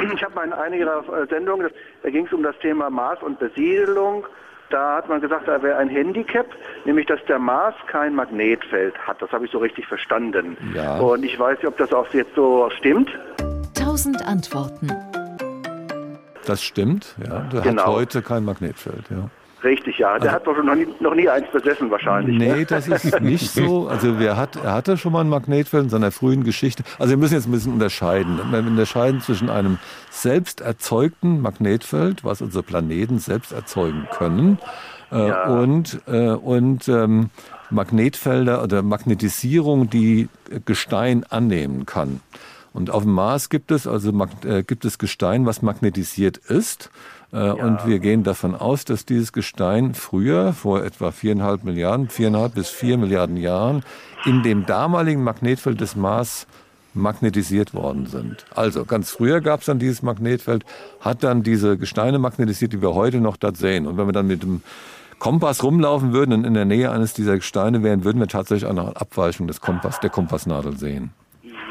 ich 0.14 0.22
habe 0.22 0.34
mal 0.34 0.46
in 0.46 0.52
einer 0.52 0.76
Ihrer 0.76 1.22
äh, 1.22 1.26
Sendungen, 1.28 1.68
da 2.02 2.10
ging 2.10 2.26
es 2.26 2.32
um 2.32 2.42
das 2.42 2.58
Thema 2.58 2.90
Mars 2.90 3.22
und 3.22 3.38
Besiedelung. 3.38 4.26
Da 4.70 4.96
hat 4.96 5.08
man 5.08 5.20
gesagt, 5.20 5.48
da 5.48 5.60
wäre 5.62 5.78
ein 5.78 5.88
Handicap, 5.88 6.46
nämlich 6.84 7.06
dass 7.06 7.18
der 7.26 7.40
Mars 7.40 7.74
kein 7.88 8.14
Magnetfeld 8.14 8.96
hat. 8.98 9.20
Das 9.20 9.30
habe 9.32 9.44
ich 9.44 9.50
so 9.50 9.58
richtig 9.58 9.86
verstanden. 9.86 10.56
Ja. 10.74 10.98
Und 10.98 11.24
ich 11.24 11.36
weiß 11.38 11.58
nicht, 11.58 11.66
ob 11.66 11.76
das 11.76 11.92
auch 11.92 12.06
jetzt 12.14 12.34
so 12.36 12.70
stimmt. 12.78 13.10
Tausend 13.74 14.24
Antworten. 14.24 14.88
Das 16.46 16.62
stimmt, 16.62 17.16
ja. 17.26 17.40
Der 17.52 17.62
genau. 17.62 17.82
hat 17.82 17.88
heute 17.88 18.22
kein 18.22 18.44
Magnetfeld, 18.44 19.10
ja. 19.10 19.28
Richtig, 19.62 19.98
ja. 19.98 20.18
Der 20.18 20.32
also, 20.32 20.32
hat 20.32 20.46
doch 20.46 20.62
noch 20.62 20.74
nie, 20.74 20.86
noch 21.00 21.14
nie 21.14 21.28
eins 21.28 21.46
besessen 21.52 21.90
wahrscheinlich. 21.90 22.38
Nee, 22.38 22.60
ne? 22.60 22.66
das 22.66 22.88
ist 22.88 23.20
nicht 23.20 23.50
so. 23.50 23.88
Also 23.88 24.18
wer 24.18 24.36
hat, 24.36 24.56
er 24.56 24.72
hatte 24.72 24.96
schon 24.96 25.12
mal 25.12 25.20
ein 25.20 25.28
Magnetfeld 25.28 25.84
in 25.84 25.90
seiner 25.90 26.10
frühen 26.10 26.44
Geschichte. 26.44 26.82
Also 26.98 27.10
wir 27.10 27.16
müssen 27.18 27.34
jetzt 27.34 27.46
ein 27.46 27.52
bisschen 27.52 27.74
unterscheiden. 27.74 28.40
Wir 28.50 28.58
unterscheiden 28.58 29.20
zwischen 29.20 29.50
einem 29.50 29.78
selbst 30.10 30.60
erzeugten 30.60 31.40
Magnetfeld, 31.40 32.24
was 32.24 32.40
unsere 32.40 32.62
Planeten 32.62 33.18
selbst 33.18 33.52
erzeugen 33.52 34.08
können, 34.12 34.58
äh, 35.12 35.28
ja. 35.28 35.44
und, 35.44 36.00
äh, 36.06 36.30
und 36.30 36.88
ähm, 36.88 37.30
Magnetfelder 37.70 38.62
oder 38.62 38.82
Magnetisierung, 38.82 39.90
die 39.90 40.28
Gestein 40.64 41.24
annehmen 41.28 41.86
kann. 41.86 42.20
Und 42.72 42.90
auf 42.90 43.02
dem 43.02 43.12
Mars 43.12 43.48
gibt 43.48 43.70
es 43.70 43.86
also 43.86 44.12
äh, 44.44 44.62
gibt 44.62 44.84
es 44.84 44.98
Gestein, 44.98 45.46
was 45.46 45.62
magnetisiert 45.62 46.36
ist. 46.36 46.90
Äh, 47.32 47.38
ja. 47.38 47.52
Und 47.52 47.86
wir 47.86 47.98
gehen 47.98 48.22
davon 48.22 48.54
aus, 48.54 48.84
dass 48.84 49.04
dieses 49.04 49.32
Gestein 49.32 49.94
früher, 49.94 50.52
vor 50.52 50.84
etwa 50.84 51.10
viereinhalb 51.10 51.64
Milliarden, 51.64 52.08
viereinhalb 52.08 52.54
bis 52.54 52.68
vier 52.68 52.96
Milliarden 52.96 53.36
Jahren, 53.36 53.82
in 54.24 54.42
dem 54.42 54.66
damaligen 54.66 55.22
Magnetfeld 55.22 55.80
des 55.80 55.96
Mars 55.96 56.46
magnetisiert 56.94 57.72
worden 57.72 58.06
sind. 58.06 58.44
Also 58.54 58.84
ganz 58.84 59.10
früher 59.10 59.40
gab 59.40 59.60
es 59.60 59.66
dann 59.66 59.78
dieses 59.78 60.02
Magnetfeld, 60.02 60.64
hat 61.00 61.22
dann 61.22 61.42
diese 61.42 61.76
Gesteine 61.76 62.18
magnetisiert, 62.18 62.72
die 62.72 62.82
wir 62.82 62.94
heute 62.94 63.20
noch 63.20 63.36
dort 63.36 63.56
sehen. 63.56 63.86
Und 63.86 63.96
wenn 63.96 64.06
wir 64.06 64.12
dann 64.12 64.26
mit 64.26 64.42
dem 64.42 64.62
Kompass 65.20 65.62
rumlaufen 65.62 66.12
würden 66.12 66.32
und 66.32 66.44
in 66.44 66.54
der 66.54 66.64
Nähe 66.64 66.90
eines 66.90 67.14
dieser 67.14 67.36
Gesteine 67.36 67.82
wären, 67.82 68.04
würden 68.04 68.18
wir 68.18 68.26
tatsächlich 68.26 68.68
eine 68.68 68.96
Abweichung 68.96 69.46
des 69.46 69.60
Kompass, 69.60 70.00
der 70.00 70.10
Kompassnadel 70.10 70.76
sehen. 70.76 71.12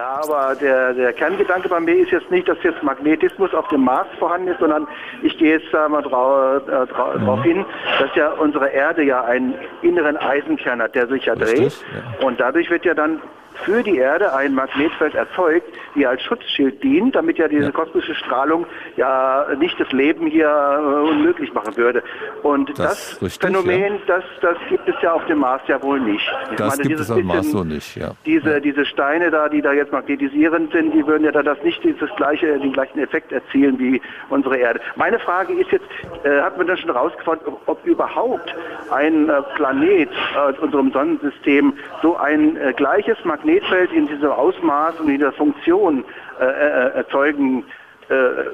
Ja, 0.00 0.22
aber 0.22 0.56
der, 0.56 0.94
der 0.94 1.12
Kerngedanke 1.12 1.68
bei 1.68 1.78
mir 1.78 1.94
ist 1.94 2.10
jetzt 2.10 2.30
nicht, 2.30 2.48
dass 2.48 2.56
jetzt 2.62 2.82
Magnetismus 2.82 3.52
auf 3.52 3.68
dem 3.68 3.84
Mars 3.84 4.06
vorhanden 4.18 4.48
ist, 4.48 4.58
sondern 4.58 4.88
ich 5.20 5.36
gehe 5.36 5.58
jetzt 5.58 5.66
da 5.74 5.90
mal 5.90 6.00
drau, 6.00 6.56
äh, 6.56 6.86
drau, 6.86 7.12
mhm. 7.12 7.26
darauf 7.26 7.42
hin, 7.42 7.66
dass 7.98 8.08
ja 8.14 8.30
unsere 8.30 8.68
Erde 8.70 9.02
ja 9.02 9.22
einen 9.24 9.54
inneren 9.82 10.16
Eisenkern 10.16 10.80
hat, 10.80 10.94
der 10.94 11.06
sich 11.06 11.26
ja 11.26 11.34
dreht. 11.34 11.84
Ja. 11.92 12.26
Und 12.26 12.40
dadurch 12.40 12.70
wird 12.70 12.86
ja 12.86 12.94
dann 12.94 13.20
für 13.64 13.82
die 13.82 13.96
Erde 13.96 14.34
ein 14.34 14.54
Magnetfeld 14.54 15.14
erzeugt, 15.14 15.66
die 15.94 16.06
als 16.06 16.22
Schutzschild 16.22 16.82
dient, 16.82 17.14
damit 17.14 17.38
ja 17.38 17.48
diese 17.48 17.64
ja. 17.64 17.70
kosmische 17.70 18.14
Strahlung 18.14 18.66
ja 18.96 19.46
nicht 19.58 19.78
das 19.78 19.90
Leben 19.92 20.26
hier 20.26 20.48
äh, 20.48 21.08
unmöglich 21.08 21.52
machen 21.52 21.76
würde. 21.76 22.02
Und 22.42 22.70
das, 22.78 22.78
das 22.78 23.22
richtig, 23.22 23.42
Phänomen, 23.42 23.94
ja. 23.94 24.00
das, 24.06 24.24
das 24.40 24.56
gibt 24.68 24.88
es 24.88 24.94
ja 25.02 25.12
auf 25.12 25.24
dem 25.26 25.38
Mars 25.38 25.62
ja 25.66 25.82
wohl 25.82 26.00
nicht. 26.00 26.30
Ich 26.50 26.56
das 26.56 26.76
meine, 26.76 26.88
gibt 26.88 27.00
es 27.00 27.10
auf 27.10 27.16
dem 27.18 27.26
Mars 27.26 27.50
so 27.50 27.64
nicht, 27.64 27.96
ja. 27.96 28.12
Diese, 28.24 28.52
ja. 28.54 28.60
diese 28.60 28.84
Steine 28.84 29.30
da, 29.30 29.48
die 29.48 29.62
da 29.62 29.72
jetzt 29.72 29.92
magnetisierend 29.92 30.72
sind, 30.72 30.92
die 30.92 31.06
würden 31.06 31.24
ja 31.24 31.32
da 31.32 31.42
das 31.42 31.62
nicht 31.62 31.82
dieses 31.84 32.10
gleiche, 32.16 32.58
den 32.58 32.72
gleichen 32.72 32.98
Effekt 32.98 33.32
erzielen 33.32 33.78
wie 33.78 34.00
unsere 34.28 34.56
Erde. 34.56 34.80
Meine 34.96 35.18
Frage 35.18 35.52
ist 35.54 35.70
jetzt, 35.70 35.86
äh, 36.24 36.40
hat 36.40 36.56
man 36.56 36.66
dann 36.66 36.76
schon 36.76 36.90
rausgefunden, 36.90 37.46
ob, 37.48 37.60
ob 37.66 37.86
überhaupt 37.86 38.54
ein 38.90 39.28
äh, 39.28 39.42
Planet 39.56 40.10
äh, 40.10 40.60
unserem 40.60 40.92
Sonnensystem 40.92 41.74
so 42.02 42.16
ein 42.16 42.56
äh, 42.56 42.72
gleiches 42.72 43.16
Magnetfeld 43.24 43.49
Magnetfeld 43.50 43.92
in 43.92 44.06
diesem 44.06 44.30
Ausmaß 44.30 45.00
und 45.00 45.08
in 45.08 45.18
dieser 45.18 45.32
Funktion 45.32 46.04
äh, 46.40 46.44
äh, 46.44 46.96
erzeugen 46.96 47.60
äh, 47.60 47.79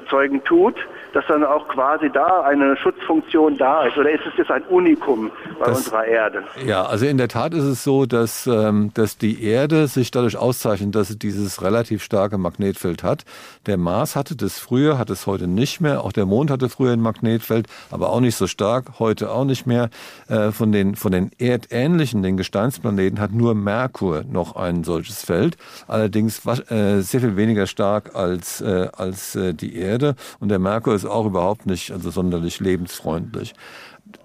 Zeugen 0.09 0.43
tut, 0.43 0.75
dass 1.13 1.25
dann 1.27 1.43
auch 1.43 1.67
quasi 1.67 2.11
da 2.11 2.41
eine 2.41 2.77
Schutzfunktion 2.77 3.57
da 3.57 3.85
ist? 3.85 3.97
Oder 3.97 4.11
ist 4.11 4.25
es 4.27 4.37
jetzt 4.37 4.51
ein 4.51 4.63
Unikum 4.63 5.31
bei 5.59 5.65
das, 5.65 5.79
unserer 5.79 6.05
Erde? 6.05 6.43
Ja, 6.63 6.85
also 6.85 7.07
in 7.07 7.17
der 7.17 7.27
Tat 7.27 7.53
ist 7.55 7.63
es 7.63 7.83
so, 7.83 8.05
dass, 8.05 8.45
ähm, 8.45 8.91
dass 8.93 9.17
die 9.17 9.43
Erde 9.43 9.87
sich 9.87 10.11
dadurch 10.11 10.37
auszeichnet, 10.37 10.93
dass 10.93 11.07
sie 11.07 11.17
dieses 11.17 11.63
relativ 11.63 12.03
starke 12.03 12.37
Magnetfeld 12.37 13.03
hat. 13.03 13.23
Der 13.65 13.77
Mars 13.77 14.15
hatte 14.15 14.35
das 14.35 14.59
früher, 14.59 14.99
hat 14.99 15.09
es 15.09 15.25
heute 15.25 15.47
nicht 15.47 15.81
mehr. 15.81 16.03
Auch 16.03 16.11
der 16.11 16.27
Mond 16.27 16.51
hatte 16.51 16.69
früher 16.69 16.93
ein 16.93 17.01
Magnetfeld, 17.01 17.67
aber 17.89 18.09
auch 18.09 18.19
nicht 18.19 18.35
so 18.35 18.45
stark, 18.45 18.99
heute 18.99 19.31
auch 19.31 19.45
nicht 19.45 19.65
mehr. 19.65 19.89
Äh, 20.27 20.51
von, 20.51 20.71
den, 20.71 20.95
von 20.95 21.11
den 21.11 21.31
erdähnlichen, 21.39 22.21
den 22.21 22.37
Gesteinsplaneten, 22.37 23.19
hat 23.19 23.31
nur 23.31 23.55
Merkur 23.55 24.23
noch 24.29 24.55
ein 24.55 24.83
solches 24.83 25.23
Feld. 25.23 25.57
Allerdings 25.87 26.45
äh, 26.45 27.01
sehr 27.01 27.21
viel 27.21 27.35
weniger 27.37 27.65
stark 27.65 28.15
als, 28.15 28.61
äh, 28.61 28.89
als 28.95 29.35
äh, 29.49 29.53
die 29.53 29.75
Erde 29.75 30.15
und 30.39 30.49
der 30.49 30.59
Merkur 30.59 30.95
ist 30.95 31.05
auch 31.05 31.25
überhaupt 31.25 31.65
nicht 31.65 31.91
also 31.91 32.09
sonderlich 32.09 32.59
lebensfreundlich. 32.59 33.53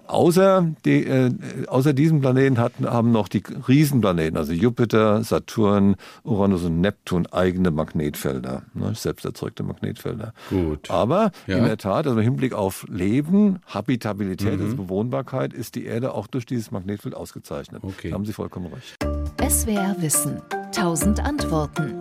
Außer, 0.07 0.73
die, 0.85 1.05
äh, 1.05 1.31
außer 1.67 1.93
diesem 1.93 2.19
Planeten 2.21 2.59
hatten, 2.59 2.85
haben 2.85 3.11
noch 3.11 3.27
die 3.27 3.41
Riesenplaneten, 3.67 4.37
also 4.37 4.51
Jupiter, 4.51 5.23
Saturn, 5.23 5.95
Uranus 6.23 6.65
und 6.65 6.81
Neptun, 6.81 7.25
eigene 7.27 7.71
Magnetfelder, 7.71 8.63
ne, 8.73 8.93
selbst 8.95 9.25
erzeugte 9.25 9.63
Magnetfelder. 9.63 10.33
Gut. 10.49 10.91
Aber 10.91 11.31
ja. 11.47 11.57
in 11.57 11.63
der 11.63 11.77
Tat, 11.77 12.05
also 12.05 12.19
im 12.19 12.23
Hinblick 12.23 12.53
auf 12.53 12.85
Leben, 12.89 13.59
Habitabilität, 13.65 14.59
mhm. 14.59 14.65
also 14.65 14.75
Bewohnbarkeit, 14.75 15.53
ist 15.53 15.75
die 15.75 15.85
Erde 15.85 16.13
auch 16.13 16.27
durch 16.27 16.45
dieses 16.45 16.69
Magnetfeld 16.69 17.15
ausgezeichnet. 17.15 17.81
Okay. 17.83 18.09
Da 18.09 18.15
haben 18.15 18.25
Sie 18.25 18.33
vollkommen 18.33 18.71
recht. 18.73 18.97
SWR 19.49 19.95
Wissen. 19.99 20.41
Tausend 20.73 21.23
Antworten. 21.23 21.95